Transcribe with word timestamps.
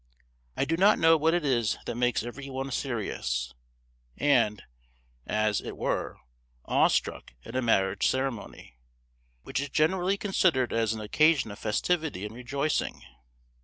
I 0.57 0.65
do 0.65 0.77
not 0.77 0.97
know 0.97 1.15
what 1.15 1.35
it 1.35 1.45
is 1.45 1.77
that 1.85 1.93
makes 1.93 2.23
every 2.23 2.49
one 2.49 2.71
serious, 2.71 3.53
and, 4.17 4.63
as, 5.27 5.61
it 5.61 5.77
were, 5.77 6.17
awestruck 6.65 7.35
at 7.45 7.55
a 7.55 7.61
marriage 7.61 8.07
ceremony, 8.07 8.79
which 9.43 9.59
is 9.59 9.69
generally 9.69 10.17
considered 10.17 10.73
as 10.73 10.93
an 10.95 11.01
occasion 11.01 11.51
of 11.51 11.59
festivity 11.59 12.25
and 12.25 12.33
rejoicing. 12.33 13.03